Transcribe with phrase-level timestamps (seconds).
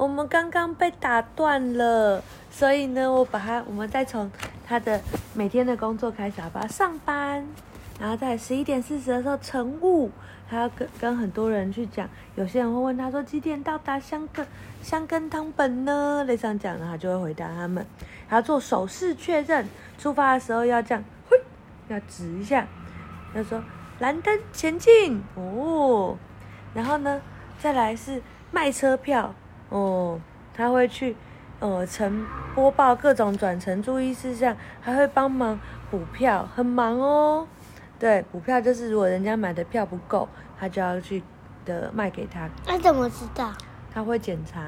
[0.00, 4.32] 我们刚刚被打断了，所以呢，我把他，我们再从
[4.66, 4.98] 他的
[5.34, 6.66] 每天的工作开始，好吧？
[6.66, 7.46] 上班，
[8.00, 10.10] 然后在十一点四十的时候晨雾，
[10.48, 14.46] 他要跟跟很多人去讲，有些人会问他说几点到达香根
[14.82, 16.24] 香根汤本呢？
[16.26, 17.84] 类似这样讲，然后他就会回答他们，
[18.26, 21.36] 还要做手势确认，出发的时候要这样，嘿，
[21.88, 22.66] 要指一下，
[23.34, 23.62] 要说
[23.98, 26.16] 蓝灯前进哦，
[26.72, 27.20] 然后呢，
[27.58, 29.34] 再来是卖车票
[29.70, 30.20] 哦，
[30.52, 31.16] 他会去
[31.60, 35.58] 呃晨播报各种转乘注意事项，还会帮忙
[35.90, 37.46] 补票，很忙哦。
[37.98, 40.28] 对，补票就是如果人家买的票不够，
[40.58, 41.22] 他就要去
[41.64, 42.48] 的卖给他。
[42.66, 43.52] 那怎么知道？
[43.92, 44.60] 他会检查，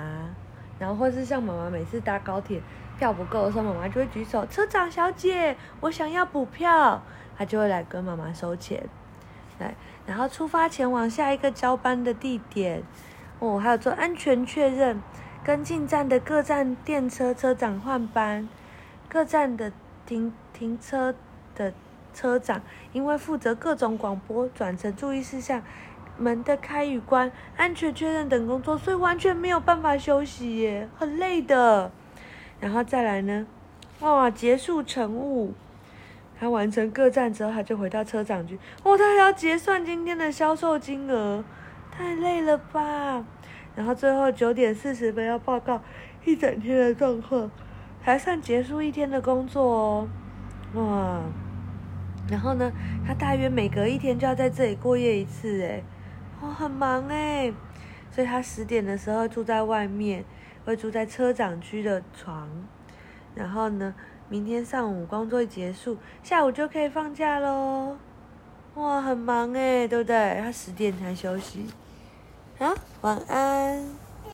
[0.79, 2.61] 然后或是像妈妈每次搭高铁
[2.99, 7.03] 票不够的时候，妈妈就会举手，车长小姐，我想要补票，
[7.37, 8.83] 他就会来跟妈妈收钱。
[9.59, 9.75] 对，
[10.07, 12.83] 然后出发前往下一个交班的地点。
[13.43, 15.03] 哦，还有做安全确认，
[15.43, 18.49] 跟进站的各站电车车长换班，
[19.09, 19.73] 各站的
[20.07, 21.13] 停停车
[21.57, 21.73] 的。
[22.15, 22.61] 车长
[22.93, 25.63] 因为负责各种广播转乘注意事项、
[26.19, 31.91] 门的开与关、安全确认等工作，所以完全没有办法休息耶，很累的。
[32.61, 33.47] 然后再来呢，
[34.01, 35.55] 哇，结束乘务，
[36.39, 38.59] 他完成各站之后，他就回到车长局。
[38.83, 41.43] 哦，他还要结算今天的销售金额，
[41.93, 43.25] 太累了吧？
[43.77, 45.81] 然后最后九点四十分要报告
[46.25, 47.51] 一整天的状况，
[48.01, 50.09] 还算结束一天的工作哦，
[50.75, 51.21] 哇。
[52.31, 52.73] 然后呢，
[53.07, 55.85] 他大约每隔一天就要在这里过夜一次，诶，
[56.41, 57.53] 哦，很忙诶，
[58.11, 60.25] 所以他十点的时候住在外面，
[60.65, 62.49] 会住在车长区的床。
[63.35, 63.95] 然后呢，
[64.29, 67.97] 明天上午工作一结束，下午就可以放假喽。
[68.75, 70.41] 哇，很忙诶，对不对？
[70.41, 71.67] 他十点才休息。
[72.59, 73.85] 好，晚安。